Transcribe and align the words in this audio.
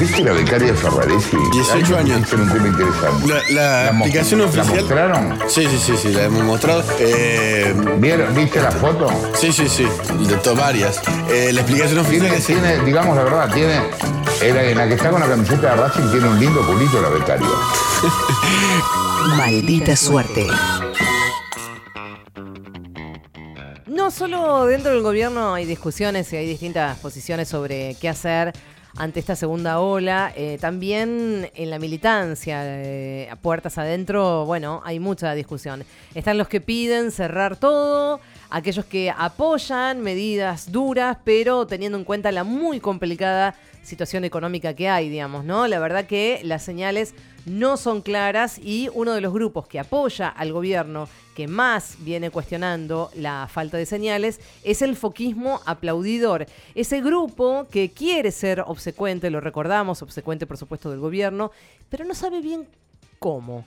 ¿Viste 0.00 0.24
la 0.24 0.32
becaria 0.32 0.68
de 0.68 0.74
Ferraresi? 0.74 1.36
18 1.52 1.98
años. 1.98 2.22
Es 2.26 2.32
un 2.32 2.48
tema 2.50 2.68
interesante. 2.68 3.28
La, 3.52 3.88
la 3.90 3.98
aplicación 3.98 4.40
¿La 4.40 4.46
oficial. 4.46 4.68
mostraron? 4.80 5.38
Sí, 5.46 5.66
sí, 5.68 5.78
sí, 5.78 5.96
sí, 5.96 6.08
la 6.12 6.24
hemos 6.24 6.42
mostrado. 6.42 6.82
Eh, 6.98 7.74
¿Vieron- 7.98 8.34
¿Viste 8.34 8.62
la 8.62 8.70
foto? 8.70 9.08
sí, 9.34 9.52
sí, 9.52 9.68
sí, 9.68 9.86
de 10.26 10.36
to- 10.36 10.56
varias. 10.56 11.00
Eh, 11.30 11.50
la 11.52 11.60
explicación 11.60 11.98
oficial 12.00 12.22
Tiene, 12.22 12.36
es 12.38 12.46
tiene, 12.46 12.78
digamos 12.84 13.14
la 13.16 13.24
verdad, 13.24 13.52
tiene. 13.52 13.80
en 14.40 14.78
la 14.78 14.88
que 14.88 14.94
está 14.94 15.10
con 15.10 15.20
la 15.20 15.26
camiseta 15.28 15.70
de 15.70 15.76
Racing 15.76 16.10
tiene 16.10 16.28
un 16.28 16.40
lindo 16.40 16.66
culito 16.66 17.02
la 17.02 17.08
becaria. 17.10 17.46
Maldita 19.36 19.94
suerte. 19.96 20.46
No 23.86 24.10
solo 24.10 24.64
dentro 24.66 24.92
del 24.92 25.02
gobierno 25.02 25.52
hay 25.54 25.66
discusiones 25.66 26.32
y 26.32 26.36
hay 26.36 26.46
distintas 26.46 26.96
posiciones 26.98 27.48
sobre 27.48 27.96
qué 28.00 28.08
hacer 28.08 28.52
ante 28.96 29.20
esta 29.20 29.36
segunda 29.36 29.80
ola, 29.80 30.32
eh, 30.36 30.58
también 30.60 31.50
en 31.54 31.70
la 31.70 31.78
militancia, 31.78 32.60
eh, 32.64 33.28
a 33.30 33.36
puertas 33.36 33.78
adentro, 33.78 34.44
bueno, 34.46 34.82
hay 34.84 34.98
mucha 34.98 35.34
discusión. 35.34 35.84
Están 36.14 36.38
los 36.38 36.48
que 36.48 36.60
piden 36.60 37.10
cerrar 37.10 37.56
todo, 37.56 38.20
aquellos 38.50 38.84
que 38.84 39.12
apoyan 39.16 40.00
medidas 40.00 40.72
duras, 40.72 41.18
pero 41.24 41.66
teniendo 41.66 41.98
en 41.98 42.04
cuenta 42.04 42.32
la 42.32 42.44
muy 42.44 42.80
complicada 42.80 43.54
situación 43.82 44.24
económica 44.24 44.74
que 44.74 44.88
hay, 44.88 45.08
digamos, 45.08 45.44
¿no? 45.44 45.66
La 45.66 45.78
verdad 45.78 46.04
que 46.04 46.40
las 46.44 46.62
señales 46.62 47.14
no 47.46 47.76
son 47.76 48.02
claras 48.02 48.58
y 48.58 48.88
uno 48.94 49.12
de 49.12 49.20
los 49.20 49.32
grupos 49.32 49.66
que 49.66 49.80
apoya 49.80 50.28
al 50.28 50.52
gobierno 50.52 51.08
que 51.34 51.48
más 51.48 51.96
viene 52.00 52.30
cuestionando 52.30 53.10
la 53.14 53.48
falta 53.50 53.76
de 53.76 53.86
señales 53.86 54.40
es 54.62 54.82
el 54.82 54.96
foquismo 54.96 55.60
aplaudidor. 55.64 56.46
Ese 56.74 57.00
grupo 57.00 57.66
que 57.70 57.90
quiere 57.90 58.30
ser 58.30 58.62
obsecuente, 58.66 59.30
lo 59.30 59.40
recordamos, 59.40 60.02
obsecuente 60.02 60.46
por 60.46 60.56
supuesto 60.56 60.90
del 60.90 61.00
gobierno, 61.00 61.50
pero 61.88 62.04
no 62.04 62.14
sabe 62.14 62.40
bien 62.40 62.68
cómo. 63.18 63.64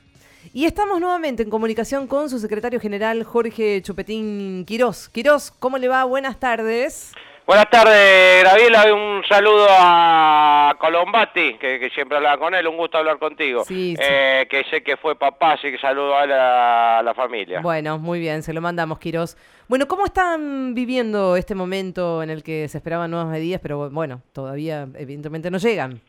Y 0.51 0.65
estamos 0.65 0.99
nuevamente 0.99 1.43
en 1.43 1.49
comunicación 1.49 2.05
con 2.05 2.29
su 2.29 2.37
secretario 2.39 2.79
general 2.79 3.23
Jorge 3.23 3.81
Chupetín 3.81 4.65
Quirós. 4.65 5.07
Quirós, 5.07 5.51
¿cómo 5.51 5.77
le 5.77 5.87
va? 5.87 6.03
Buenas 6.03 6.39
tardes. 6.39 7.13
Buenas 7.45 7.69
tardes, 7.69 8.41
Graviela. 8.41 8.93
Un 8.93 9.21
saludo 9.27 9.67
a 9.69 10.73
Colombati, 10.79 11.55
que, 11.55 11.77
que 11.77 11.89
siempre 11.89 12.15
hablaba 12.15 12.37
con 12.37 12.55
él. 12.55 12.65
Un 12.65 12.77
gusto 12.77 12.97
hablar 12.97 13.19
contigo. 13.19 13.65
Sí, 13.65 13.95
sí. 13.97 14.01
Eh, 14.01 14.47
que 14.49 14.63
sé 14.65 14.81
que 14.81 14.95
fue 14.95 15.17
papá, 15.17 15.53
así 15.53 15.69
que 15.69 15.77
saludo 15.77 16.15
a 16.15 16.25
la, 16.25 16.99
a 16.99 17.03
la 17.03 17.13
familia. 17.13 17.59
Bueno, 17.59 17.99
muy 17.99 18.21
bien, 18.21 18.43
se 18.43 18.53
lo 18.53 18.61
mandamos, 18.61 18.97
Quirós. 18.97 19.35
Bueno, 19.67 19.89
¿cómo 19.89 20.05
están 20.05 20.73
viviendo 20.73 21.35
este 21.35 21.53
momento 21.53 22.23
en 22.23 22.29
el 22.29 22.43
que 22.43 22.69
se 22.69 22.77
esperaban 22.77 23.11
nuevas 23.11 23.29
medidas, 23.29 23.59
pero 23.61 23.89
bueno, 23.89 24.21
todavía 24.31 24.87
evidentemente 24.97 25.51
no 25.51 25.57
llegan? 25.57 25.99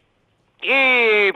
Y 0.63 1.33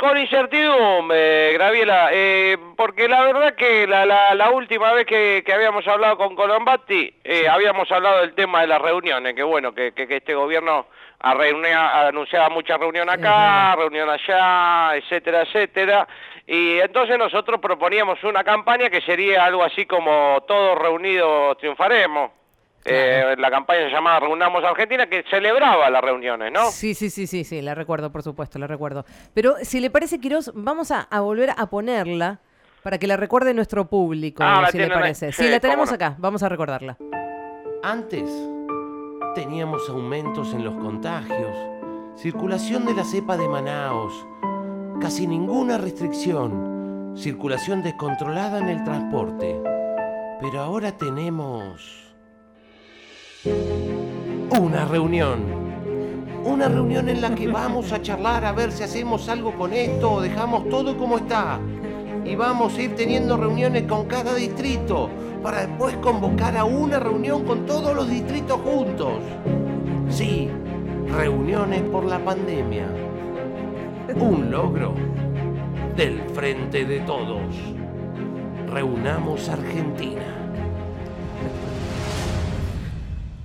con 0.00 0.16
incertidumbre, 0.16 1.52
Graviela, 1.52 2.08
eh, 2.10 2.56
porque 2.74 3.06
la 3.06 3.22
verdad 3.22 3.54
que 3.54 3.86
la, 3.86 4.06
la, 4.06 4.34
la 4.34 4.50
última 4.50 4.94
vez 4.94 5.04
que, 5.04 5.42
que 5.44 5.52
habíamos 5.52 5.86
hablado 5.86 6.16
con 6.16 6.34
Colombati, 6.34 7.12
eh, 7.22 7.46
habíamos 7.48 7.92
hablado 7.92 8.20
del 8.22 8.34
tema 8.34 8.62
de 8.62 8.66
las 8.68 8.80
reuniones, 8.80 9.34
que 9.34 9.42
bueno, 9.42 9.74
que, 9.74 9.92
que, 9.92 10.08
que 10.08 10.16
este 10.16 10.34
gobierno 10.34 10.86
ha 11.20 11.34
reunía- 11.34 12.06
anunciaba 12.08 12.48
mucha 12.48 12.78
reunión 12.78 13.10
acá, 13.10 13.76
reunión 13.76 14.08
allá, 14.08 14.96
etcétera, 14.96 15.42
etcétera. 15.42 16.08
Y 16.46 16.78
entonces 16.80 17.18
nosotros 17.18 17.60
proponíamos 17.60 18.24
una 18.24 18.42
campaña 18.42 18.88
que 18.88 19.02
sería 19.02 19.44
algo 19.44 19.62
así 19.62 19.84
como 19.84 20.42
todos 20.48 20.78
reunidos 20.78 21.58
triunfaremos. 21.58 22.30
Eh, 22.84 23.34
la 23.38 23.50
campaña 23.50 23.84
se 23.88 23.90
llamaba 23.90 24.20
Reunamos 24.20 24.64
Argentina, 24.64 25.06
que 25.06 25.22
celebraba 25.30 25.90
las 25.90 26.02
reuniones, 26.02 26.50
¿no? 26.50 26.66
Sí, 26.70 26.94
sí, 26.94 27.10
sí, 27.10 27.26
sí, 27.26 27.44
sí, 27.44 27.60
la 27.60 27.74
recuerdo, 27.74 28.10
por 28.10 28.22
supuesto, 28.22 28.58
la 28.58 28.66
recuerdo. 28.66 29.04
Pero 29.34 29.56
si 29.62 29.80
le 29.80 29.90
parece, 29.90 30.18
Quirós, 30.18 30.50
vamos 30.54 30.90
a, 30.90 31.02
a 31.02 31.20
volver 31.20 31.50
a 31.56 31.66
ponerla 31.68 32.40
para 32.82 32.96
que 32.98 33.06
la 33.06 33.18
recuerde 33.18 33.52
nuestro 33.52 33.86
público, 33.86 34.42
Ah, 34.44 34.66
si 34.70 34.78
le 34.78 34.84
ahí. 34.84 34.90
parece. 34.90 35.32
Sí, 35.32 35.42
Sí, 35.44 35.50
la 35.50 35.60
tenemos 35.60 35.90
no. 35.90 35.94
acá, 35.96 36.14
vamos 36.18 36.42
a 36.42 36.48
recordarla. 36.48 36.96
Antes 37.82 38.30
teníamos 39.34 39.88
aumentos 39.88 40.52
en 40.54 40.64
los 40.64 40.74
contagios, 40.74 41.54
circulación 42.16 42.86
de 42.86 42.94
la 42.94 43.04
cepa 43.04 43.36
de 43.36 43.48
Manaos, 43.48 44.26
casi 45.00 45.26
ninguna 45.26 45.78
restricción, 45.78 47.12
circulación 47.16 47.82
descontrolada 47.82 48.58
en 48.58 48.68
el 48.68 48.82
transporte. 48.84 49.60
Pero 50.40 50.60
ahora 50.60 50.96
tenemos 50.96 52.09
una 53.44 54.84
reunión. 54.84 55.40
Una 56.44 56.68
reunión 56.68 57.08
en 57.08 57.22
la 57.22 57.34
que 57.34 57.48
vamos 57.48 57.92
a 57.92 58.02
charlar 58.02 58.44
a 58.44 58.52
ver 58.52 58.70
si 58.72 58.82
hacemos 58.82 59.28
algo 59.28 59.54
con 59.56 59.72
esto 59.72 60.12
o 60.12 60.20
dejamos 60.20 60.68
todo 60.68 60.96
como 60.98 61.18
está. 61.18 61.58
Y 62.24 62.34
vamos 62.34 62.76
a 62.76 62.82
ir 62.82 62.94
teniendo 62.94 63.36
reuniones 63.36 63.84
con 63.84 64.06
cada 64.06 64.34
distrito 64.34 65.08
para 65.42 65.66
después 65.66 65.96
convocar 65.96 66.56
a 66.56 66.64
una 66.64 66.98
reunión 66.98 67.44
con 67.44 67.64
todos 67.64 67.94
los 67.94 68.10
distritos 68.10 68.60
juntos. 68.60 69.20
Sí, 70.10 70.50
reuniones 71.10 71.80
por 71.82 72.04
la 72.04 72.18
pandemia. 72.18 72.88
Un 74.16 74.50
logro 74.50 74.94
del 75.96 76.20
frente 76.34 76.84
de 76.84 77.00
todos. 77.00 77.54
Reunamos 78.70 79.48
Argentina. 79.48 80.29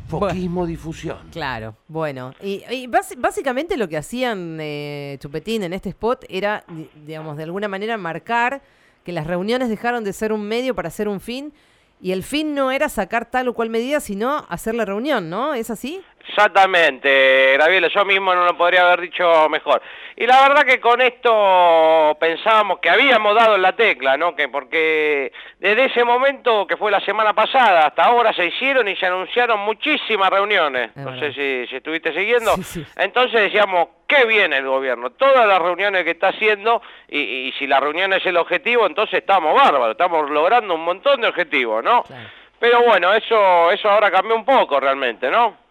Foquismo 0.07 0.65
difusión. 0.65 1.17
Claro, 1.31 1.75
bueno. 1.87 2.33
Y, 2.41 2.87
básicamente 3.17 3.77
lo 3.77 3.87
que 3.89 3.97
hacían 3.97 4.57
eh, 4.59 5.17
Chupetín 5.19 5.63
en 5.63 5.73
este 5.73 5.89
spot 5.89 6.25
era, 6.29 6.63
di- 6.67 6.89
digamos, 7.05 7.37
de 7.37 7.43
alguna 7.43 7.67
manera 7.67 7.97
marcar 7.97 8.61
que 9.03 9.11
las 9.11 9.27
reuniones 9.27 9.69
dejaron 9.69 10.03
de 10.03 10.13
ser 10.13 10.31
un 10.31 10.41
medio 10.47 10.75
para 10.75 10.89
ser 10.89 11.07
un 11.07 11.19
fin. 11.19 11.53
Y 12.01 12.11
el 12.11 12.23
fin 12.23 12.53
no 12.53 12.71
era 12.71 12.89
sacar 12.89 13.31
tal 13.31 13.47
o 13.47 13.53
cual 13.53 13.69
medida, 13.69 13.99
sino 13.99 14.45
hacer 14.49 14.75
la 14.75 14.83
reunión, 14.85 15.29
¿no? 15.29 15.53
¿Es 15.53 15.69
así? 15.69 16.01
Exactamente, 16.27 17.53
Graviela, 17.53 17.87
yo 17.87 18.03
mismo 18.05 18.33
no 18.33 18.45
lo 18.45 18.57
podría 18.57 18.81
haber 18.81 19.01
dicho 19.01 19.47
mejor. 19.49 19.81
Y 20.15 20.25
la 20.25 20.41
verdad 20.47 20.63
que 20.63 20.79
con 20.79 21.01
esto 21.01 22.17
pensábamos 22.19 22.79
que 22.79 22.89
habíamos 22.89 23.35
dado 23.35 23.55
en 23.55 23.61
la 23.61 23.75
tecla, 23.75 24.17
¿no? 24.17 24.35
Que 24.35 24.47
porque 24.47 25.31
desde 25.59 25.85
ese 25.85 26.03
momento, 26.03 26.65
que 26.65 26.77
fue 26.77 26.89
la 26.89 26.99
semana 27.01 27.33
pasada, 27.33 27.87
hasta 27.87 28.03
ahora 28.05 28.33
se 28.33 28.45
hicieron 28.45 28.87
y 28.87 28.95
se 28.95 29.05
anunciaron 29.05 29.59
muchísimas 29.59 30.29
reuniones. 30.29 30.91
Es 30.91 30.97
no 30.97 31.11
verdad. 31.11 31.19
sé 31.19 31.33
si, 31.33 31.67
si 31.69 31.75
estuviste 31.75 32.13
siguiendo. 32.13 32.55
Sí, 32.55 32.63
sí. 32.63 32.85
Entonces 32.95 33.41
decíamos, 33.41 33.89
qué 34.07 34.25
bien 34.25 34.53
el 34.53 34.65
gobierno, 34.65 35.11
todas 35.11 35.45
las 35.47 35.59
reuniones 35.61 36.03
que 36.03 36.11
está 36.11 36.29
haciendo, 36.29 36.81
y, 37.07 37.19
y 37.19 37.51
si 37.53 37.67
la 37.67 37.79
reunión 37.79 38.13
es 38.13 38.25
el 38.25 38.37
objetivo, 38.37 38.85
entonces 38.87 39.19
estamos 39.19 39.53
bárbaros, 39.53 39.91
estamos 39.91 40.29
logrando 40.29 40.75
un 40.75 40.85
montón 40.85 41.21
de 41.21 41.27
objetivos, 41.27 41.83
¿no? 41.83 42.03
Claro. 42.03 42.29
Pero 42.57 42.81
bueno, 42.83 43.13
eso, 43.13 43.69
eso 43.71 43.89
ahora 43.89 44.09
cambió 44.09 44.35
un 44.35 44.45
poco 44.45 44.79
realmente, 44.79 45.29
¿no? 45.29 45.64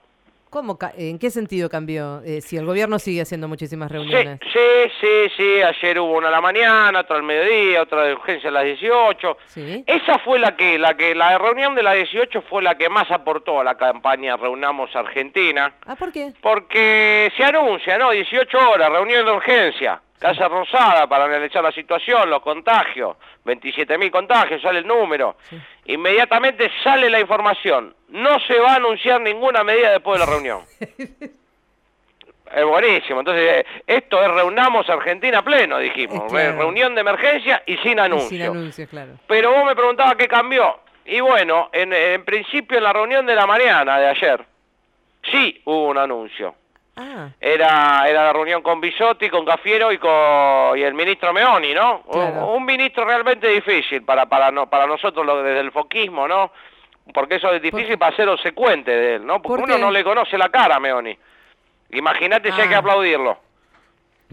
¿Cómo, 0.55 0.79
¿En 0.97 1.19
qué 1.19 1.31
sentido 1.31 1.69
cambió? 1.69 2.23
Eh, 2.25 2.41
si 2.41 2.57
el 2.57 2.65
gobierno 2.65 3.01
sigue 3.01 3.23
haciendo 3.23 3.49
muchísimas 3.49 3.89
Sí, 3.89 3.95
reuniones. 3.95 4.39
sí, 4.53 4.61
sí, 5.01 5.33
sí, 5.37 5.63
ayer 5.63 5.99
hubo 5.99 6.13
una 6.17 6.29
a 6.29 6.31
la 6.31 6.41
mañana, 6.41 7.01
otra 7.01 7.17
al 7.17 7.25
mediodía, 7.25 7.83
otra 7.83 8.05
de 8.05 8.13
urgencia 8.15 8.51
a 8.51 8.53
las 8.53 8.65
18. 8.65 9.37
Sí. 9.47 9.83
Esa 9.85 10.21
fue 10.21 10.39
la 10.39 10.55
que, 10.55 10.79
la 10.79 10.95
que, 10.97 11.13
la 11.17 11.37
reunión 11.39 11.75
de 11.75 11.83
las 11.83 11.97
18 11.97 12.41
fue 12.49 12.63
la 12.63 12.77
que 12.79 12.89
más 12.89 13.11
aportó 13.11 13.59
a 13.61 13.65
la 13.65 13.77
campaña 13.77 14.37
Reunamos 14.37 14.95
Argentina, 14.95 15.75
Ah, 15.87 15.97
¿por 15.97 16.13
qué? 16.13 16.33
porque 16.41 17.33
se 17.37 17.43
anuncia, 17.43 17.99
¿no? 17.99 18.13
18 18.13 18.57
horas, 18.71 18.91
reunión 18.93 19.27
de 19.27 19.33
urgencia, 19.33 20.01
Casa 20.19 20.49
Rosada 20.49 21.07
para 21.07 21.25
analizar 21.25 21.63
la 21.63 21.73
situación, 21.73 22.31
los 22.31 22.41
contagios, 22.41 23.17
27.000 23.45 24.11
contagios, 24.11 24.63
sale 24.63 24.79
el 24.79 24.87
número. 24.87 25.37
Inmediatamente 25.87 26.71
sale 26.83 27.11
la 27.11 27.21
información, 27.21 27.95
no 28.09 28.39
se 28.41 28.59
va 28.59 28.73
a 28.73 28.77
anunciar 28.77 29.21
ninguna 29.21 29.63
medida 29.65 29.91
después 29.91 30.19
de 30.19 30.27
la 30.27 30.33
reunión. 30.33 30.63
Es 32.55 32.65
buenísimo. 32.65 33.21
Entonces, 33.21 33.43
eh, 33.43 33.67
esto 33.87 34.23
es 34.23 34.31
Reunamos 34.31 34.89
Argentina 34.89 35.43
pleno, 35.43 35.79
dijimos. 35.79 36.25
Eh, 36.25 36.29
claro. 36.29 36.59
Reunión 36.59 36.95
de 36.95 37.01
emergencia 37.01 37.63
y 37.67 37.77
sin 37.79 37.99
Y 37.99 38.01
anuncio. 38.01 38.29
Sin 38.29 38.43
anuncios, 38.43 38.89
claro. 38.89 39.13
Pero 39.27 39.51
vos 39.51 39.65
me 39.65 39.75
preguntabas 39.75 40.15
qué 40.15 40.29
cambió. 40.29 40.79
Y 41.05 41.21
bueno, 41.21 41.71
en, 41.73 41.93
en 41.93 42.25
principio 42.25 42.79
en 42.79 42.85
la 42.85 42.93
reunión 42.93 43.27
de 43.27 43.35
la 43.35 43.47
mañana 43.47 43.99
de 43.99 44.07
ayer, 44.07 44.45
sí 45.31 45.61
hubo 45.65 45.89
un 45.89 45.99
anuncio. 45.99 46.55
Ah, 46.97 47.29
Era, 47.41 48.05
era 48.09 48.25
la 48.25 48.33
reunión 48.33 48.63
con 48.63 48.81
Bisotti, 48.81 49.29
con 49.29 49.45
Cafiero 49.45 49.91
y 49.91 49.99
con 49.99 50.79
y 50.79 50.83
el 50.83 50.95
ministro 50.95 51.33
Meoni, 51.33 51.75
¿no? 51.75 52.03
Un- 52.07 52.13
Claro. 52.13 52.47
Un, 52.53 52.65
ministro 52.65 53.05
realmente 53.05 53.49
difícil 53.49 54.03
para, 54.05 54.27
para, 54.27 54.51
no, 54.53 54.69
para 54.71 54.87
nosotros 54.87 55.27
lo, 55.27 55.43
desde 55.43 55.61
el 55.61 55.73
foquismo, 55.73 56.29
¿no? 56.29 56.53
Porque 57.13 57.35
eso 57.37 57.53
es 57.53 57.61
difícil 57.61 57.99
para 57.99 58.15
ser 58.17 58.29
obsecuente 58.29 58.91
de 58.93 59.15
él, 59.17 59.27
¿no? 59.27 59.43
Porque 59.43 59.63
¿Por 59.63 59.71
uno 59.71 59.79
no 59.79 59.91
le 59.91 60.05
conoce 60.05 60.39
la 60.39 60.49
cara 60.51 60.77
a 60.77 60.81
Meoni. 60.81 61.19
Imagínate 61.91 62.53
si 62.53 62.61
hay 62.61 62.69
que 62.69 62.75
Ah. 62.77 62.79
aplaudirlo. 62.79 63.39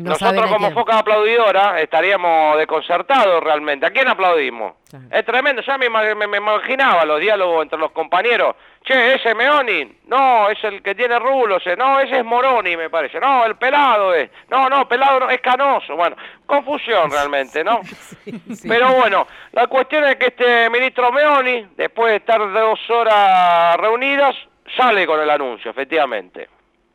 No 0.01 0.11
Nosotros 0.11 0.51
como 0.51 0.71
foca 0.71 0.99
aplaudidora 0.99 1.79
estaríamos 1.81 2.57
desconcertados 2.57 3.43
realmente. 3.43 3.85
¿A 3.85 3.91
quién 3.91 4.07
aplaudimos? 4.07 4.73
Claro. 4.89 5.05
Es 5.11 5.25
tremendo, 5.25 5.61
ya 5.61 5.77
me, 5.77 5.89
me- 5.89 6.27
me 6.27 6.37
imaginaba 6.37 7.05
los 7.05 7.19
diálogos 7.19 7.63
entre 7.63 7.79
los 7.79 7.91
compañeros. 7.91 8.55
Che, 8.83 9.13
ese 9.13 9.35
Meoni, 9.35 9.99
no, 10.07 10.49
es 10.49 10.63
el 10.63 10.81
que 10.81 10.95
tiene 10.95 11.19
rulos, 11.19 11.61
eh, 11.67 11.75
no, 11.77 11.99
ese 11.99 12.17
es 12.17 12.25
Moroni 12.25 12.75
me 12.75 12.89
parece, 12.89 13.19
no, 13.19 13.45
el 13.45 13.55
pelado 13.55 14.11
es, 14.15 14.31
no, 14.49 14.69
no, 14.69 14.87
pelado 14.87 15.19
no, 15.19 15.29
es 15.29 15.39
canoso, 15.39 15.95
bueno, 15.95 16.15
confusión 16.47 17.11
realmente, 17.11 17.63
¿no? 17.63 17.81
Sí. 17.83 18.67
Pero 18.67 18.91
bueno, 18.95 19.27
la 19.51 19.67
cuestión 19.67 20.03
es 20.05 20.15
que 20.15 20.27
este 20.27 20.67
ministro 20.71 21.11
Meoni, 21.11 21.67
después 21.77 22.09
de 22.11 22.17
estar 22.17 22.39
dos 22.51 22.79
horas 22.89 23.77
reunidas, 23.77 24.35
sale 24.75 25.05
con 25.05 25.19
el 25.21 25.29
anuncio, 25.29 25.69
efectivamente. 25.69 26.49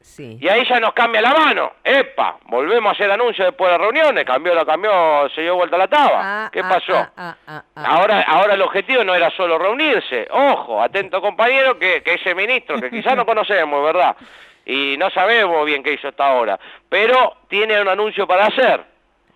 Sí. 0.06 0.38
Y 0.40 0.48
ahí 0.48 0.64
ya 0.66 0.78
nos 0.78 0.94
cambia 0.94 1.20
la 1.20 1.34
mano. 1.34 1.72
¡Epa! 1.82 2.38
Volvemos 2.44 2.88
a 2.88 2.92
hacer 2.92 3.10
anuncio 3.10 3.44
después 3.44 3.70
de 3.70 3.76
las 3.76 3.80
reuniones. 3.80 4.24
Cambió, 4.24 4.54
la 4.54 4.64
cambió, 4.64 5.28
se 5.34 5.42
dio 5.42 5.56
vuelta 5.56 5.76
la 5.76 5.88
taba. 5.88 6.44
Ah, 6.44 6.50
¿Qué 6.50 6.60
ah, 6.60 6.68
pasó? 6.68 6.94
ah, 6.94 7.10
ah, 7.16 7.36
ah, 7.46 7.64
ah. 7.74 7.84
Ahora, 7.84 8.22
ahora 8.22 8.54
el 8.54 8.62
objetivo 8.62 9.04
no 9.04 9.14
era 9.14 9.30
solo 9.30 9.58
reunirse. 9.58 10.26
Ojo, 10.30 10.80
atento 10.80 11.20
compañero, 11.20 11.78
que, 11.78 12.02
que 12.02 12.14
ese 12.14 12.34
ministro, 12.34 12.80
que 12.80 12.88
quizás 12.88 13.16
no 13.16 13.26
conocemos, 13.26 13.84
¿verdad? 13.84 14.16
Y 14.64 14.96
no 14.96 15.10
sabemos 15.10 15.66
bien 15.66 15.82
qué 15.82 15.92
hizo 15.92 16.08
hasta 16.08 16.24
ahora. 16.24 16.58
Pero 16.88 17.38
tiene 17.48 17.80
un 17.80 17.88
anuncio 17.88 18.26
para 18.26 18.46
hacer. 18.46 18.84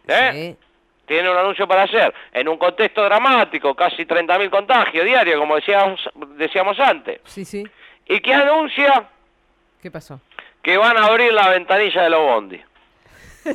¿eh? 0.07 0.31
Sí. 0.33 0.57
Tiene 1.05 1.31
un 1.31 1.37
anuncio 1.37 1.67
para 1.67 1.83
hacer. 1.83 2.15
En 2.33 2.49
un 2.49 2.57
contexto 2.57 3.03
dramático, 3.03 3.75
casi 3.75 4.05
30.000 4.05 4.49
contagios 4.49 5.05
diarios, 5.05 5.41
como 5.41 5.57
decíamos, 5.57 6.09
decíamos 6.37 6.79
antes. 6.79 7.21
Sí, 7.25 7.45
sí. 7.45 7.67
¿Y 8.07 8.21
qué 8.21 8.33
anuncia? 8.33 9.09
¿Qué 9.83 9.91
pasó? 9.91 10.21
Que 10.63 10.77
van 10.77 10.97
a 10.99 11.07
abrir 11.07 11.33
la 11.33 11.49
ventanilla 11.49 12.03
de 12.03 12.11
los 12.11 12.21
bondi. 12.21 12.61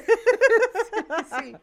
Sí, 1.40 1.56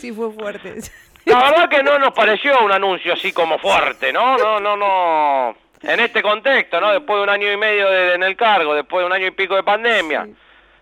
sí 0.00 0.12
fue 0.12 0.30
fuerte. 0.32 0.76
La 1.24 1.38
verdad 1.50 1.68
que 1.68 1.82
no 1.82 1.98
nos 1.98 2.12
pareció 2.12 2.60
un 2.64 2.72
anuncio 2.72 3.12
así 3.12 3.32
como 3.32 3.58
fuerte, 3.58 4.12
¿no? 4.12 4.36
No, 4.38 4.60
no, 4.60 4.76
no. 4.76 5.56
En 5.82 6.00
este 6.00 6.22
contexto, 6.22 6.80
¿no? 6.80 6.92
Después 6.92 7.18
de 7.18 7.22
un 7.24 7.28
año 7.30 7.52
y 7.52 7.56
medio 7.56 7.88
de- 7.90 8.14
en 8.14 8.22
el 8.22 8.36
cargo, 8.36 8.74
después 8.74 9.02
de 9.02 9.06
un 9.06 9.12
año 9.12 9.26
y 9.26 9.30
pico 9.32 9.56
de 9.56 9.62
pandemia, 9.62 10.28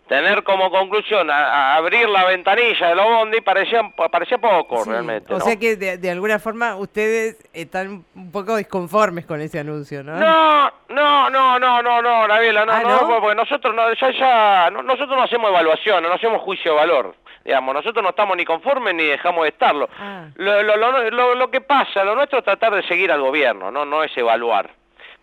tener 0.08 0.42
como 0.44 0.70
conclusión 0.70 1.30
a, 1.30 1.36
a 1.72 1.76
abrir 1.76 2.08
la 2.08 2.24
ventanilla 2.26 2.88
de 2.88 2.94
los 2.94 3.06
bondi 3.06 3.40
parecía, 3.40 3.80
parecía 4.10 4.38
poco 4.38 4.84
Sí, 4.84 4.90
realmente, 4.90 5.32
O 5.32 5.40
sea 5.40 5.56
que 5.56 5.76
de, 5.76 5.96
de 5.98 6.10
alguna 6.10 6.38
forma 6.38 6.76
ustedes 6.76 7.38
están 7.54 8.04
un 8.14 8.30
poco 8.32 8.56
disconformes 8.56 9.24
con 9.26 9.40
ese 9.40 9.60
anuncio, 9.60 10.02
¿no? 10.02 10.14
No, 10.16 10.70
no, 10.90 11.30
no, 11.30 11.58
no, 11.58 11.82
no, 11.82 12.02
no, 12.02 12.26
Gabriela, 12.28 12.66
no, 12.66 12.72
Ah, 12.72 12.82
no, 12.82 13.00
¿no? 13.08 13.20
porque 13.20 13.34
nosotros 13.34 13.74
no, 13.74 13.92
ya, 13.94 14.10
ya, 14.10 14.70
no- 14.70 14.82
nosotros 14.82 15.16
no 15.16 15.22
hacemos 15.22 15.48
evaluación, 15.50 16.02
no 16.02 16.12
hacemos 16.12 16.42
juicio 16.42 16.72
de 16.72 16.76
valor, 16.78 17.14
digamos, 17.44 17.74
nosotros 17.74 18.02
no 18.02 18.10
estamos 18.10 18.36
ni 18.36 18.44
conformes 18.44 18.94
ni 18.94 19.04
dejamos 19.04 19.44
de 19.44 19.48
estarlo. 19.50 19.88
Ah. 19.98 20.26
Lo, 20.34 20.62
lo, 20.62 20.76
lo, 20.76 21.10
lo- 21.10 21.34
lo 21.34 21.50
que 21.50 21.60
pasa, 21.62 22.04
lo 22.04 22.14
nuestro 22.14 22.38
es 22.40 22.44
tratar 22.44 22.74
de 22.74 22.82
seguir 22.86 23.10
al 23.10 23.22
gobierno, 23.22 23.70
no, 23.70 23.84
no 23.86 24.04
es 24.04 24.14
evaluar. 24.18 24.68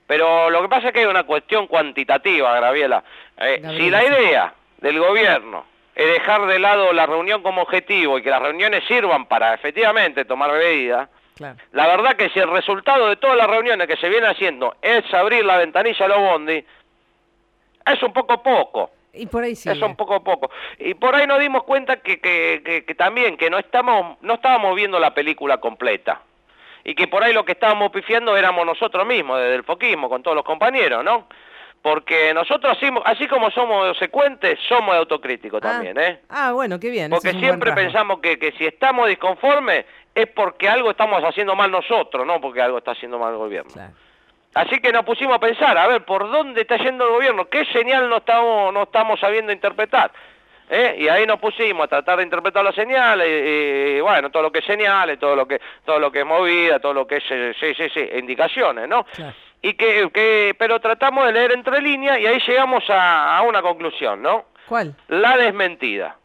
Pero 0.07 0.50
lo 0.50 0.62
que 0.63 0.68
pasa 0.69 0.88
es 0.88 0.94
que 0.94 1.00
hay 1.01 1.06
una 1.06 1.24
cuestión 1.24 1.68
cuantitativa, 1.68 2.54
Graviela. 2.56 3.04
Eh, 3.38 3.62
si 3.77 3.89
la 3.89 4.04
idea 4.04 4.54
del 4.81 5.00
gobierno 5.00 5.66
es 5.95 6.07
dejar 6.13 6.45
de 6.48 6.60
lado 6.60 6.92
la 6.94 7.06
reunión 7.06 7.42
como 7.44 7.62
objetivo 7.62 8.18
y 8.18 8.22
que 8.24 8.30
las 8.30 8.42
reuniones 8.42 8.83
sirvan 8.88 9.25
para 9.25 9.54
efectivamente 9.54 10.25
tomar 10.25 10.51
medidas, 10.51 11.10
Claro. 11.36 11.57
la 11.72 11.88
verdad 11.88 12.16
que 12.16 12.30
si 12.30 12.39
el 12.39 12.50
resultado 12.51 13.07
de 13.10 13.16
todas 13.16 13.36
las 13.38 13.48
reuniones 13.48 13.88
que 13.88 13.98
se 13.98 14.10
viene 14.10 14.28
haciendo 14.28 14.75
es 14.81 15.12
abrir 15.13 15.44
la 15.45 15.57
ventanilla 15.57 16.06
a 16.06 16.10
los 16.10 16.19
bondi, 16.19 16.63
es 17.86 18.04
un 18.04 18.13
poco 18.13 18.44
poco. 18.44 18.92
Y 19.13 19.25
por 19.25 19.44
ahí 19.44 19.56
sí. 19.56 19.69
Es 19.69 19.81
un 19.81 19.95
poco 19.95 20.24
poco. 20.24 20.51
Y 20.80 20.94
por 20.94 21.16
ahí 21.16 21.27
nos 21.27 21.39
dimos 21.39 21.63
cuenta 21.63 21.98
que, 21.98 22.19
que, 22.22 22.62
que, 22.63 22.86
que 22.86 22.95
también 22.95 23.38
que 23.38 23.50
no 23.50 23.57
estamos 23.57 24.18
no 24.22 24.36
estábamos 24.36 24.75
viendo 24.75 25.00
la 25.00 25.13
película 25.13 25.57
completa. 25.57 26.22
Y 26.84 26.95
que 26.95 27.07
por 27.07 27.24
ahí 27.24 27.34
lo 27.34 27.44
que 27.44 27.51
estábamos 27.51 27.92
pifiando 27.92 28.36
éramos 28.38 28.66
nosotros 28.66 29.06
mismos, 29.06 29.39
desde 29.39 29.56
el 29.56 29.63
foquismo, 29.63 30.10
con 30.10 30.24
todos 30.24 30.36
los 30.36 30.45
compañeros, 30.45 31.04
¿no? 31.04 31.27
Porque 31.81 32.31
nosotros, 32.33 32.78
así, 32.78 32.92
así 33.06 33.28
como 33.28 33.50
somos 33.50 33.98
secuentes, 33.98 34.60
somos 34.69 34.95
autocríticos 34.95 35.60
Ah, 35.63 35.68
también, 35.72 36.00
¿eh? 36.00 36.19
Ah, 36.30 36.51
bueno, 36.51 36.80
qué 36.80 36.89
bien. 36.92 37.10
Porque 37.10 37.30
es 37.30 37.38
siempre 37.38 37.74
pensamos 37.74 38.19
que, 38.19 38.38
que 38.38 38.51
si 38.51 38.66
estamos 38.66 39.07
disconformes 39.10 39.86
es 40.13 40.28
porque 40.28 40.69
algo 40.69 40.92
estamos 40.92 41.24
haciendo 41.24 41.56
mal 41.56 41.72
nosotros, 41.72 42.25
no 42.25 42.39
porque 42.39 42.62
algo 42.62 42.78
está 42.78 42.92
haciendo 42.92 43.18
mal 43.18 43.31
el 43.31 43.38
gobierno. 43.38 43.72
Claro. 43.72 43.94
Así 44.54 44.80
que 44.80 44.92
nos 44.92 45.06
pusimos 45.06 45.38
a 45.38 45.39
pensar, 45.39 45.78
a 45.78 45.88
ver, 45.88 46.04
¿por 46.04 46.30
dónde 46.30 46.62
está 46.62 46.78
yendo 46.78 47.06
el 47.06 47.12
gobierno? 47.12 47.45
¿Qué 47.45 47.66
señal 47.66 48.10
no 48.10 48.18
estamos, 48.18 48.74
no 48.74 48.84
estamos 48.84 49.19
sabiendo 49.19 49.51
interpretar? 49.51 50.12
¿Eh? 50.69 50.98
Y 51.00 51.07
ahí 51.07 51.25
nos 51.25 51.39
pusimos 51.39 51.86
a 51.86 51.88
tratar 51.88 52.18
de 52.18 52.24
interpretar 52.24 52.63
las 52.63 52.75
señales, 52.75 53.27
y, 53.27 53.98
y, 53.98 54.01
bueno, 54.01 54.30
todo 54.30 54.44
lo 54.44 54.51
que 54.51 54.60
es 54.60 54.66
señales, 54.66 55.19
todo 55.19 55.36
lo 55.36 55.48
que, 55.48 55.60
todo 55.86 56.00
lo 56.00 56.12
que 56.12 56.19
es 56.19 56.25
movida, 56.25 56.80
todo 56.80 56.94
lo 56.94 57.07
que 57.07 57.18
es, 57.18 57.24
eh, 57.30 57.54
sí, 57.60 57.74
sí, 57.75 57.89
sí, 57.94 58.10
indicaciones, 58.18 58.88
¿no? 58.88 59.04
Claro. 59.06 59.34
Y 59.62 59.74
que, 59.75 60.10
que, 60.13 60.56
pero 60.58 60.80
tratamos 60.80 61.25
de 61.28 61.34
leer 61.34 61.52
entre 61.52 61.81
líneas 61.81 62.19
y 62.19 62.25
ahí 62.25 62.40
llegamos 62.48 62.84
a, 62.90 63.38
a 63.38 63.42
una 63.44 63.62
conclusión, 63.62 64.22
¿no? 64.22 64.46
¿Cuál? 64.68 64.96
La 65.08 65.38
desmentida. 65.38 66.18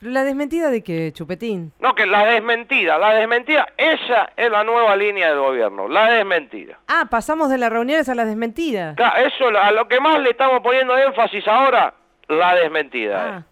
La 0.00 0.22
desmentida 0.22 0.70
de 0.70 0.84
que 0.84 1.12
Chupetín. 1.12 1.72
No, 1.80 1.94
que 1.94 2.06
la 2.06 2.24
desmentida, 2.26 2.98
la 2.98 3.14
desmentida, 3.14 3.66
esa 3.76 4.30
es 4.36 4.48
la 4.50 4.62
nueva 4.62 4.94
línea 4.94 5.30
del 5.30 5.40
gobierno, 5.40 5.88
la 5.88 6.12
desmentida. 6.12 6.78
Ah, 6.86 7.06
pasamos 7.10 7.50
de 7.50 7.58
las 7.58 7.70
reuniones 7.72 8.08
a 8.08 8.14
las 8.14 8.26
desmentidas. 8.26 8.94
Claro, 8.96 9.26
eso 9.26 9.48
a 9.58 9.72
lo 9.72 9.88
que 9.88 9.98
más 9.98 10.20
le 10.20 10.30
estamos 10.30 10.60
poniendo 10.62 10.96
énfasis 10.96 11.48
ahora, 11.48 11.94
la 12.28 12.54
desmentida. 12.54 13.24
Ah, 13.24 13.38
eh. 13.40 13.44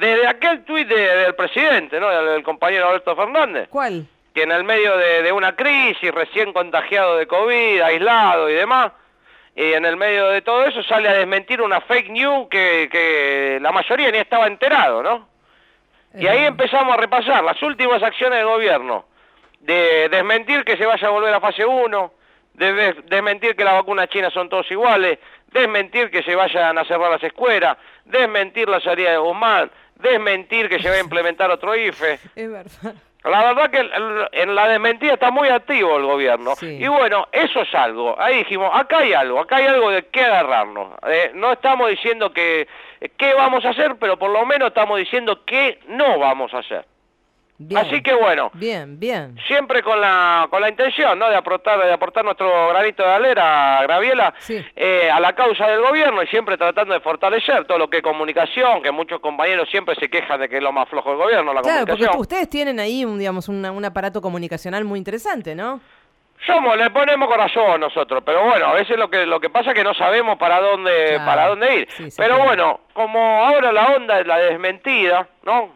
Desde 0.00 0.26
aquel 0.28 0.64
tuit 0.64 0.86
de- 0.88 0.94
del 1.16 1.34
presidente, 1.34 1.98
¿no? 2.00 2.08
Del, 2.08 2.26
del 2.26 2.42
compañero 2.42 2.88
Alberto 2.88 3.14
Fernández, 3.16 3.68
¿Cuál? 3.68 4.06
Que 4.36 4.42
en 4.42 4.52
el 4.52 4.64
medio 4.64 4.94
de, 4.98 5.22
de 5.22 5.32
una 5.32 5.56
crisis, 5.56 6.12
recién 6.12 6.52
contagiado 6.52 7.16
de 7.16 7.26
COVID, 7.26 7.80
aislado 7.80 8.50
y 8.50 8.52
demás, 8.52 8.92
y 9.54 9.72
en 9.72 9.86
el 9.86 9.96
medio 9.96 10.28
de 10.28 10.42
todo 10.42 10.66
eso 10.66 10.82
sale 10.82 11.08
a 11.08 11.14
desmentir 11.14 11.62
una 11.62 11.80
fake 11.80 12.10
news 12.10 12.46
que, 12.50 12.86
que 12.92 13.58
la 13.62 13.72
mayoría 13.72 14.10
ni 14.10 14.18
estaba 14.18 14.46
enterado, 14.46 15.02
¿no? 15.02 15.26
Y 16.18 16.26
ahí 16.26 16.40
Eh, 16.44 16.46
empezamos 16.48 16.92
a 16.94 16.98
repasar 16.98 17.42
las 17.42 17.62
últimas 17.62 18.02
acciones 18.02 18.38
del 18.40 18.46
gobierno. 18.48 19.06
De 19.60 20.08
desmentir 20.10 20.64
que 20.64 20.76
se 20.76 20.84
vaya 20.84 21.08
a 21.08 21.10
volver 21.10 21.32
a 21.32 21.40
fase 21.40 21.64
1, 21.64 22.12
de 22.52 22.72
des- 22.74 23.06
desmentir 23.06 23.56
que 23.56 23.64
las 23.64 23.72
vacunas 23.74 24.08
chinas 24.10 24.34
son 24.34 24.50
todos 24.50 24.70
iguales, 24.70 25.18
desmentir 25.46 26.10
que 26.10 26.22
se 26.22 26.34
vayan 26.34 26.76
a 26.76 26.84
cerrar 26.84 27.10
las 27.10 27.22
escuelas, 27.22 27.78
desmentir 28.04 28.68
la 28.68 28.80
salida 28.80 29.12
de 29.12 29.16
Guzmán, 29.16 29.70
desmentir 29.94 30.68
que 30.68 30.78
se 30.80 30.90
va 30.90 30.96
a 30.96 31.00
implementar 31.08 31.50
otro 31.50 31.74
IFE. 31.74 32.18
Es 32.36 32.50
verdad. 32.52 32.94
La 33.30 33.52
verdad 33.52 33.70
que 33.70 33.90
en 34.40 34.54
la 34.54 34.68
desmentida 34.68 35.14
está 35.14 35.30
muy 35.30 35.48
activo 35.48 35.96
el 35.96 36.04
gobierno. 36.04 36.54
Sí. 36.54 36.78
Y 36.80 36.88
bueno, 36.88 37.26
eso 37.32 37.60
es 37.60 37.74
algo. 37.74 38.14
Ahí 38.18 38.38
dijimos, 38.38 38.70
acá 38.72 38.98
hay 38.98 39.12
algo, 39.12 39.40
acá 39.40 39.56
hay 39.56 39.66
algo 39.66 39.90
de 39.90 40.06
qué 40.06 40.22
agarrarnos. 40.22 40.92
Eh, 41.08 41.32
no 41.34 41.52
estamos 41.52 41.90
diciendo 41.90 42.32
que 42.32 42.68
qué 43.16 43.34
vamos 43.34 43.64
a 43.64 43.70
hacer, 43.70 43.96
pero 43.98 44.16
por 44.16 44.30
lo 44.30 44.44
menos 44.46 44.68
estamos 44.68 44.98
diciendo 44.98 45.44
qué 45.44 45.80
no 45.88 46.18
vamos 46.18 46.54
a 46.54 46.58
hacer. 46.58 46.84
Bien. 47.58 47.80
Así 47.86 48.02
que 48.02 48.12
bueno, 48.14 48.50
Bien, 48.52 49.00
bien. 49.00 49.34
siempre 49.46 49.82
con 49.82 49.98
la, 50.00 50.46
con 50.50 50.60
la 50.60 50.68
intención 50.68 51.18
¿no? 51.18 51.28
de, 51.30 51.36
aportar, 51.36 51.82
de 51.82 51.90
aportar 51.92 52.22
nuestro 52.24 52.68
granito 52.68 53.02
de 53.02 53.08
alera, 53.08 53.78
Graviela, 53.82 54.34
Sí. 54.40 54.62
eh, 54.76 55.10
a 55.10 55.18
la 55.20 55.34
causa 55.34 55.66
del 55.66 55.80
gobierno 55.80 56.22
y 56.22 56.26
siempre 56.26 56.58
tratando 56.58 56.92
de 56.92 57.00
fortalecer 57.00 57.64
todo 57.64 57.78
lo 57.78 57.88
que 57.88 57.98
es 57.98 58.02
comunicación, 58.02 58.82
que 58.82 58.90
muchos 58.90 59.20
compañeros 59.20 59.70
siempre 59.70 59.94
se 59.94 60.10
quejan 60.10 60.38
de 60.40 60.48
que 60.50 60.58
es 60.58 60.62
lo 60.62 60.70
más 60.72 60.86
flojo 60.90 61.08
del 61.10 61.18
gobierno, 61.18 61.54
la 61.54 61.62
Claro, 61.62 61.78
porque 61.86 61.92
comunicación. 62.06 62.20
ustedes 62.20 62.50
tienen 62.50 62.78
ahí 62.78 63.04
un, 63.06 63.18
digamos, 63.18 63.48
una- 63.48 63.72
un 63.72 63.84
aparato 63.84 64.20
comunicacional 64.20 64.84
muy 64.84 64.98
interesante, 64.98 65.54
¿no? 65.54 65.80
Somos, 66.46 66.76
le 66.76 66.90
ponemos 66.90 67.26
corazón 67.28 67.80
nosotros, 67.80 68.22
pero 68.24 68.44
bueno, 68.44 68.66
a 68.66 68.74
veces 68.74 68.98
lo 68.98 69.08
que 69.08 69.24
lo 69.24 69.40
que 69.40 69.48
pasa 69.48 69.70
es 69.70 69.74
que 69.74 69.82
no 69.82 69.94
sabemos 69.94 70.36
para 70.36 70.60
dónde 70.60 71.06
Claro, 71.14 71.24
para 71.24 71.48
dónde 71.48 71.74
ir. 71.76 71.88
sí, 71.90 72.10
sí, 72.10 72.16
pero 72.18 72.34
claro. 72.34 72.44
bueno, 72.44 72.80
como 72.92 73.18
ahora 73.46 73.72
la 73.72 73.86
onda 73.96 74.20
es 74.20 74.26
la 74.26 74.36
desmentida, 74.36 75.26
¿no? 75.44 75.70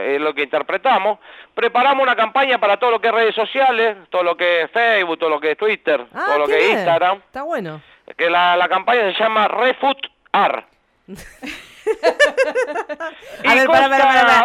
Es 0.00 0.20
lo 0.20 0.34
que 0.34 0.42
interpretamos. 0.42 1.18
Preparamos 1.54 2.02
una 2.02 2.16
campaña 2.16 2.58
para 2.58 2.76
todo 2.78 2.90
lo 2.92 3.00
que 3.00 3.08
es 3.08 3.14
redes 3.14 3.34
sociales, 3.34 3.96
todo 4.10 4.22
lo 4.22 4.36
que 4.36 4.62
es 4.62 4.70
Facebook, 4.70 5.18
todo 5.18 5.30
lo 5.30 5.40
que 5.40 5.52
es 5.52 5.58
Twitter, 5.58 6.06
Ah, 6.14 6.24
todo 6.26 6.38
lo 6.40 6.46
que 6.46 6.58
es. 6.66 6.70
Instagram. 6.72 7.18
Está 7.18 7.42
bueno. 7.42 7.80
Que 8.16 8.28
la, 8.30 8.56
la 8.56 8.68
campaña 8.68 9.12
se 9.12 9.18
llama 9.22 9.48
Refutar. 9.48 10.66
y 11.06 11.12
A 13.48 13.54
ver, 13.54 13.66
pará. 13.66 13.88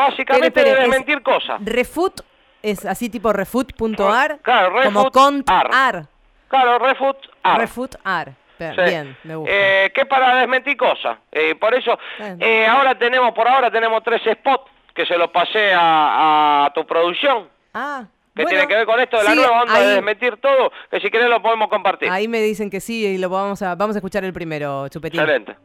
básicamente 0.08 0.48
espere, 0.48 0.70
de 0.70 0.75
es- 0.75 0.79
desmentir 0.82 1.22
cosas. 1.22 1.60
Refut 1.63 2.22
es 2.62 2.86
así 2.86 3.10
tipo 3.10 3.32
refut.ar. 3.34 4.39
Claro, 4.41 4.74
Como 4.84 5.00
refut 5.01 5.13
contar. 5.13 5.70
ar. 5.72 6.06
Claro, 6.48 6.79
Refutar. 6.79 7.58
Refutar. 7.58 8.32
Sí. 8.58 8.65
Bien, 8.86 9.15
me 9.24 9.36
gusta. 9.36 9.51
Eh, 9.53 9.91
que 9.94 10.06
para 10.08 10.36
desmentir 10.38 10.75
cosas. 10.77 11.20
Eh, 11.32 11.53
por 11.56 11.75
eso, 11.75 12.00
eh, 12.39 12.65
ahora 12.65 12.98
tenemos, 12.98 13.32
por 13.34 13.48
ahora 13.48 13.70
tenemos 13.70 14.01
tres 14.03 14.22
spots 14.24 14.72
que 14.98 15.06
se 15.06 15.18
los 15.18 15.30
pasé 15.30 15.72
a, 15.74 16.66
a 16.66 16.74
tu 16.74 16.86
producción. 16.86 17.48
ah, 17.74 18.04
Que 18.36 18.44
bueno, 18.44 18.50
tiene 18.58 18.68
que 18.68 18.75
ver 18.75 18.86
con 18.86 19.00
esto 19.00 19.18
de 19.20 19.24
la 19.24 19.30
sí, 19.32 19.36
nueva 19.38 19.62
onda 19.62 19.74
de 19.74 19.80
ahí- 19.86 19.96
desmentir 19.96 20.38
todo, 20.42 20.72
que 20.92 21.00
si 21.00 21.10
querés 21.10 21.30
lo 21.30 21.42
podemos 21.42 21.70
compartir. 21.70 22.10
Ahí 22.10 22.27
me 22.27 22.42
dicen 22.42 22.70
que 22.70 22.82
sí 22.82 23.06
y 23.06 23.18
lo 23.18 23.30
vamos 23.30 23.62
a, 23.62 23.75
vamos 23.75 23.96
a 23.96 24.00
escuchar 24.00 24.25
el 24.25 24.34
primero, 24.34 24.89
Chupetín. 24.89 25.20
Excelente. 25.22 25.56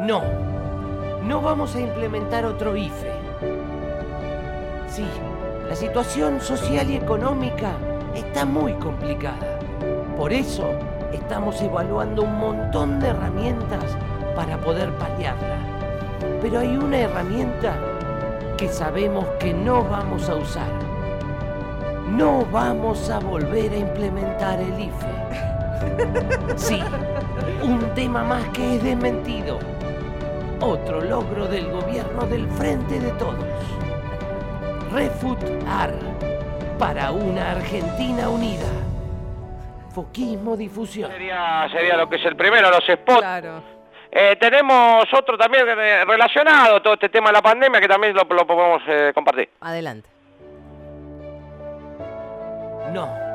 No, 0.00 0.22
no 1.22 1.40
vamos 1.40 1.74
a 1.74 1.80
implementar 1.80 2.44
otro 2.44 2.76
IFE. 2.76 3.12
Sí, 4.88 5.04
la 5.68 5.74
situación 5.74 6.40
social 6.40 6.90
y 6.90 6.96
económica 6.96 7.72
está 8.14 8.44
muy 8.44 8.72
complicada. 8.74 9.58
Por 10.16 10.32
eso 10.32 10.70
estamos 11.12 11.60
evaluando 11.62 12.22
un 12.22 12.38
montón 12.38 13.00
de 13.00 13.08
herramientas 13.08 13.96
para 14.34 14.56
poder 14.58 14.90
paliarla. 14.98 15.58
Pero 16.40 16.60
hay 16.60 16.76
una 16.76 16.98
herramienta 16.98 17.76
que 18.56 18.68
sabemos 18.68 19.26
que 19.38 19.52
no 19.52 19.84
vamos 19.84 20.28
a 20.28 20.34
usar. 20.36 20.70
No 22.10 22.44
vamos 22.46 23.10
a 23.10 23.18
volver 23.18 23.72
a 23.72 23.76
implementar 23.76 24.60
el 24.60 24.80
IFE. 24.80 25.18
Sí, 26.56 26.82
un 27.62 27.94
tema 27.94 28.24
más 28.24 28.48
que 28.48 28.76
es 28.76 28.82
desmentido. 28.82 29.58
Otro 30.60 31.00
logro 31.00 31.46
del 31.46 31.70
gobierno 31.70 32.26
del 32.26 32.48
Frente 32.48 32.98
de 32.98 33.10
Todos. 33.12 33.44
Refutar 34.92 35.92
para 36.78 37.12
una 37.12 37.52
Argentina 37.52 38.28
unida. 38.28 38.66
Foquismo 39.90 40.56
difusión. 40.56 41.10
Sería, 41.10 41.68
sería 41.70 41.96
lo 41.96 42.08
que 42.08 42.16
es 42.16 42.24
el 42.24 42.36
primero, 42.36 42.70
los 42.70 42.84
spots. 42.84 43.18
Claro. 43.18 43.77
Eh, 44.10 44.36
tenemos 44.40 45.04
otro 45.12 45.36
también 45.36 45.66
relacionado, 45.66 46.80
todo 46.80 46.94
este 46.94 47.08
tema 47.08 47.28
de 47.28 47.34
la 47.34 47.42
pandemia, 47.42 47.80
que 47.80 47.88
también 47.88 48.14
lo, 48.14 48.22
lo 48.24 48.46
podemos 48.46 48.82
eh, 48.88 49.12
compartir. 49.14 49.50
Adelante. 49.60 50.08
No. 52.92 53.28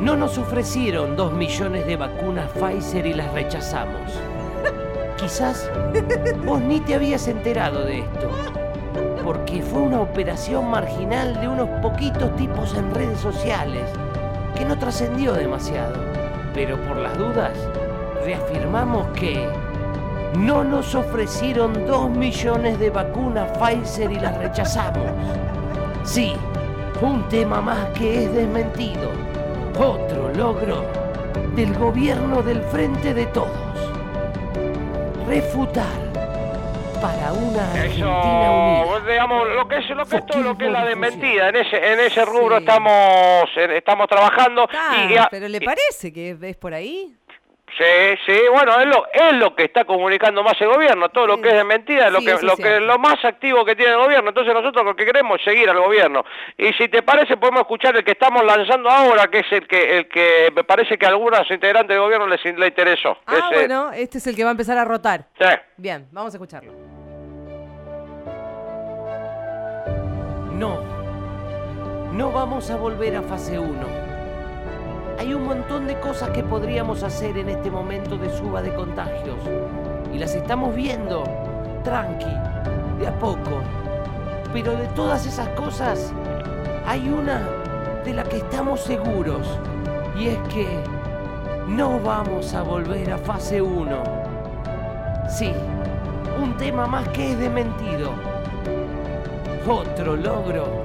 No 0.00 0.16
nos 0.16 0.38
ofrecieron 0.38 1.16
dos 1.16 1.32
millones 1.32 1.86
de 1.86 1.96
vacunas 1.96 2.50
Pfizer 2.52 3.06
y 3.06 3.14
las 3.14 3.32
rechazamos. 3.32 4.20
Quizás 5.16 5.70
vos 6.44 6.60
ni 6.60 6.80
te 6.80 6.94
habías 6.94 7.28
enterado 7.28 7.84
de 7.84 8.00
esto. 8.00 8.30
Porque 9.22 9.62
fue 9.62 9.80
una 9.80 10.00
operación 10.00 10.68
marginal 10.70 11.40
de 11.40 11.48
unos 11.48 11.68
poquitos 11.80 12.34
tipos 12.36 12.74
en 12.76 12.94
redes 12.94 13.18
sociales 13.20 13.82
que 14.56 14.64
no 14.64 14.78
trascendió 14.78 15.32
demasiado. 15.32 15.94
Pero 16.54 16.76
por 16.82 16.96
las 16.96 17.16
dudas, 17.16 17.52
reafirmamos 18.24 19.06
que 19.18 19.48
no 20.36 20.64
nos 20.64 20.94
ofrecieron 20.94 21.86
dos 21.86 22.10
millones 22.10 22.78
de 22.78 22.90
vacunas 22.90 23.50
Pfizer 23.58 24.10
y 24.12 24.16
las 24.20 24.36
rechazamos. 24.38 25.06
Sí, 26.04 26.34
un 27.00 27.28
tema 27.28 27.60
más 27.60 27.86
que 27.98 28.24
es 28.24 28.32
desmentido. 28.34 29.10
Otro 29.78 30.30
logro 30.34 30.84
del 31.54 31.74
gobierno 31.74 32.42
del 32.42 32.62
Frente 32.62 33.14
de 33.14 33.26
Todos. 33.26 33.50
Refutar 35.26 36.04
para 37.00 37.32
una 37.32 37.72
Argentina 37.72 38.50
unida. 38.50 38.82
Eso, 38.96 39.00
digamos, 39.06 39.48
lo 39.48 39.68
que 39.68 39.78
es, 39.78 39.90
lo 39.90 40.06
que 40.06 40.16
es 40.16 40.26
todo 40.26 40.42
lo 40.42 40.56
que 40.56 40.66
es 40.66 40.72
la 40.72 40.84
desmentida, 40.84 41.48
en 41.50 41.56
ese, 41.56 41.92
en 41.92 42.00
ese 42.00 42.24
rubro 42.24 42.56
Sí. 42.58 42.64
estamos, 42.64 43.50
estamos 43.56 44.08
trabajando. 44.08 44.66
Claro, 44.66 45.10
y, 45.10 45.16
pero 45.30 45.48
¿le 45.48 45.60
parece 45.60 46.12
que 46.12 46.36
es 46.40 46.56
por 46.56 46.72
ahí? 46.72 47.14
Sí, 47.76 47.84
sí, 48.24 48.40
bueno, 48.52 48.78
es 48.78 48.86
lo, 48.86 49.04
es 49.12 49.32
lo 49.32 49.56
que 49.56 49.64
está 49.64 49.84
comunicando 49.84 50.44
más 50.44 50.54
el 50.60 50.68
gobierno, 50.68 51.08
todo 51.08 51.26
lo 51.26 51.34
Sí. 51.36 51.42
que 51.42 51.48
es 51.48 51.54
de 51.56 51.64
mentira, 51.64 52.06
es 52.06 52.12
lo 52.12 52.20
Sí, 52.20 52.26
que, 52.26 52.46
lo 52.46 52.56
que 52.56 52.78
lo 52.80 52.98
más 52.98 53.24
activo 53.24 53.64
que 53.64 53.74
tiene 53.74 53.92
el 53.92 53.98
gobierno, 53.98 54.28
entonces 54.28 54.54
nosotros 54.54 54.84
lo 54.84 54.94
que 54.94 55.04
queremos 55.04 55.38
es 55.40 55.44
seguir 55.44 55.68
al 55.68 55.80
gobierno. 55.80 56.24
Y 56.56 56.72
si 56.74 56.88
te 56.88 57.02
parece 57.02 57.36
podemos 57.36 57.62
escuchar 57.62 57.96
el 57.96 58.04
que 58.04 58.12
estamos 58.12 58.44
lanzando 58.44 58.88
ahora, 58.88 59.26
que 59.26 59.40
es 59.40 59.50
el 59.50 59.66
que, 59.66 59.98
el 59.98 60.08
que 60.08 60.52
me 60.54 60.62
parece 60.62 60.96
que 60.96 61.04
a 61.04 61.08
algunos 61.08 61.50
integrantes 61.50 61.88
del 61.96 62.00
gobierno 62.04 62.28
les, 62.28 62.44
le 62.44 62.66
interesó. 62.68 63.18
Ah, 63.26 63.34
es, 63.50 63.58
bueno, 63.58 63.90
este 63.92 64.18
es 64.18 64.26
el 64.28 64.36
que 64.36 64.44
va 64.44 64.50
a 64.50 64.52
empezar 64.52 64.78
a 64.78 64.84
rotar. 64.84 65.24
sí. 65.38 65.46
Bien, 65.76 66.06
vamos 66.12 66.32
a 66.32 66.36
escucharlo. 66.36 66.72
No. 70.52 70.80
No 72.12 72.30
vamos 72.30 72.70
a 72.70 72.76
volver 72.76 73.16
a 73.16 73.22
fase 73.22 73.58
1. 73.58 74.03
Hay 75.18 75.32
un 75.32 75.44
montón 75.44 75.86
de 75.86 75.98
cosas 76.00 76.30
que 76.30 76.42
podríamos 76.42 77.02
hacer 77.02 77.38
en 77.38 77.48
este 77.48 77.70
momento 77.70 78.16
de 78.16 78.30
suba 78.30 78.62
de 78.62 78.74
contagios. 78.74 79.38
Y 80.12 80.18
las 80.18 80.34
estamos 80.34 80.74
viendo. 80.74 81.24
Tranqui, 81.84 82.32
de 82.98 83.06
a 83.06 83.18
poco. 83.18 83.62
Pero 84.52 84.76
de 84.76 84.86
todas 84.88 85.26
esas 85.26 85.48
cosas, 85.50 86.12
hay 86.86 87.08
una 87.08 87.48
de 88.04 88.14
la 88.14 88.24
que 88.24 88.38
estamos 88.38 88.80
seguros. 88.80 89.58
Y 90.18 90.28
es 90.28 90.38
que 90.48 90.66
no 91.68 92.00
vamos 92.00 92.54
a 92.54 92.62
volver 92.62 93.12
a 93.12 93.18
fase 93.18 93.62
1. 93.62 94.02
Sí, 95.28 95.52
un 96.42 96.56
tema 96.56 96.86
más 96.86 97.08
que 97.08 97.32
es 97.32 97.38
dementido. 97.38 98.12
Otro 99.66 100.16
logro 100.16 100.82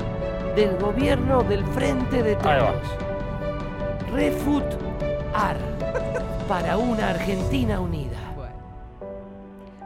del 0.56 0.78
gobierno 0.78 1.44
del 1.44 1.66
Frente 1.66 2.24
de. 2.24 2.36
Todos. 2.36 3.09
Refutar 4.14 5.58
para 6.48 6.78
una 6.78 7.10
Argentina 7.12 7.80
unida. 7.80 8.18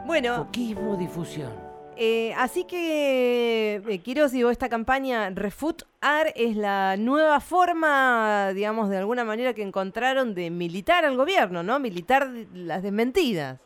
Bueno, 0.06 0.36
Foquismo 0.36 0.96
difusión. 0.96 1.52
eh, 1.96 2.34
así 2.36 2.64
que, 2.64 3.76
eh, 3.86 3.98
Quiroz, 4.00 4.32
digo, 4.32 4.50
esta 4.50 4.68
campaña 4.68 5.30
Refut 5.30 5.82
Ar 6.00 6.32
es 6.36 6.56
la 6.56 6.96
nueva 6.96 7.40
forma, 7.40 8.50
digamos, 8.54 8.88
de 8.90 8.98
alguna 8.98 9.24
manera 9.24 9.52
que 9.54 9.62
encontraron 9.62 10.34
de 10.34 10.50
militar 10.50 11.04
al 11.04 11.16
gobierno, 11.16 11.62
¿no? 11.62 11.78
Militar 11.78 12.28
las 12.54 12.82
desmentidas. 12.82 13.58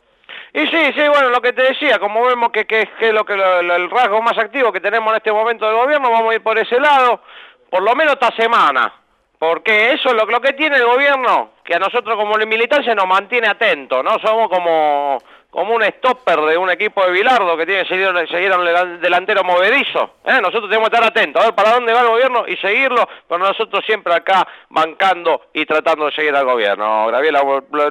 Y 0.53 0.59
sí, 0.67 0.77
sí, 0.95 1.01
bueno, 1.09 1.29
lo 1.29 1.41
que 1.41 1.53
te 1.53 1.61
decía, 1.63 1.99
como 1.99 2.25
vemos 2.25 2.51
que, 2.51 2.65
que, 2.65 2.87
que 2.99 3.09
es 3.09 3.13
lo 3.13 3.25
que 3.25 3.35
lo- 3.35 3.61
lo- 3.61 3.75
el 3.75 3.89
rasgo 3.89 4.21
más 4.21 4.37
activo 4.37 4.71
que 4.71 4.79
tenemos 4.81 5.11
en 5.11 5.17
este 5.17 5.31
momento 5.31 5.65
del 5.67 5.75
gobierno, 5.77 6.09
vamos 6.11 6.31
a 6.31 6.35
ir 6.35 6.43
por 6.43 6.57
ese 6.57 6.79
lado, 6.79 7.21
por 7.69 7.81
lo 7.81 7.95
menos 7.95 8.13
esta 8.13 8.31
semana. 8.35 8.93
Porque 9.39 9.93
eso 9.93 10.09
es 10.09 10.15
lo, 10.15 10.41
que 10.41 10.51
tiene 10.51 10.75
el 10.75 10.85
gobierno, 10.85 11.51
que 11.63 11.73
a 11.73 11.79
nosotros 11.79 12.17
como 12.17 12.35
militancia 12.45 12.93
nos 12.93 13.07
mantiene 13.07 13.47
atentos, 13.47 14.03
¿no? 14.03 14.19
Somos 14.19 14.49
como, 14.49 15.17
como 15.51 15.73
un 15.75 15.83
stopper 15.83 16.39
de 16.41 16.57
un 16.57 16.69
equipo 16.69 17.03
de 17.03 17.11
Bilardo 17.11 17.57
que 17.57 17.65
tiene 17.65 17.81
que 17.83 17.89
seguir, 17.89 18.07
un 18.51 18.65
delan- 18.65 18.99
delantero 18.99 19.43
movedizo. 19.43 20.17
¿eh? 20.25 20.39
Nosotros 20.41 20.69
tenemos 20.69 20.89
que 20.89 20.95
estar 20.95 21.03
atentos, 21.09 21.41
a 21.41 21.45
ver 21.47 21.55
para 21.55 21.71
dónde 21.73 21.91
va 21.91 22.01
el 22.01 22.07
gobierno 22.07 22.47
y 22.47 22.55
seguirlo, 22.57 23.07
pero 23.27 23.39
nosotros 23.39 23.83
siempre 23.85 24.13
acá 24.13 24.47
bancando 24.69 25.41
y 25.53 25.65
tratando 25.65 26.05
de 26.05 26.11
seguir 26.11 26.35
al 26.35 26.45
gobierno. 26.45 27.07
Graviela, 27.07 27.41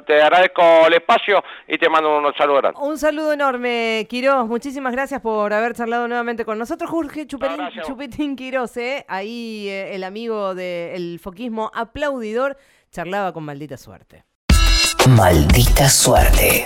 te 0.07 0.23
agradezco 0.23 0.63
el 0.87 0.95
espacio 0.95 1.43
y 1.67 1.77
te 1.79 1.89
mando 1.89 2.19
un 2.19 2.33
saludo 2.37 2.59
grande. 2.59 2.79
Un 2.81 2.97
saludo 2.97 3.33
enorme, 3.33 4.07
Quiroz. 4.09 4.47
Muchísimas 4.47 4.93
gracias 4.93 5.21
por 5.21 5.53
haber 5.53 5.75
charlado 5.75 6.07
nuevamente 6.07 6.45
con 6.45 6.59
nosotros. 6.59 6.89
Jorge 6.89 7.27
Chuperín, 7.27 7.57
No. 7.59 7.83
Chupetín 7.83 8.37
Quiroz, 8.37 8.77
¿eh? 8.77 9.05
ahí 9.09 9.69
eh, 9.69 9.95
el 9.97 10.05
amigo 10.05 10.55
del 10.55 11.19
foquismo 11.21 11.71
aplaudidor, 11.75 12.57
charlaba 12.93 13.33
con 13.33 13.45
maldita 13.45 13.77
suerte. 13.77 14.25
Maldita 15.09 15.89
suerte. 15.89 16.65